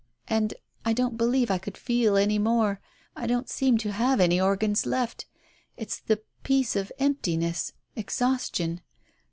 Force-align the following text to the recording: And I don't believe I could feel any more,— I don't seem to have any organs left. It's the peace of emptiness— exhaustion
And 0.27 0.55
I 0.83 0.93
don't 0.93 1.15
believe 1.15 1.51
I 1.51 1.59
could 1.59 1.77
feel 1.77 2.17
any 2.17 2.39
more,— 2.39 2.81
I 3.15 3.27
don't 3.27 3.47
seem 3.47 3.77
to 3.77 3.91
have 3.91 4.19
any 4.19 4.41
organs 4.41 4.87
left. 4.87 5.27
It's 5.77 5.99
the 5.99 6.23
peace 6.41 6.75
of 6.75 6.91
emptiness— 6.97 7.73
exhaustion 7.95 8.81